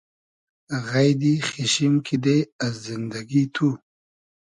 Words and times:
غݷدی 0.87 1.33
خیچشیم 1.47 1.95
کیدې 2.05 2.37
از 2.65 2.73
زیندئگی 2.85 3.43
تو 3.53 3.67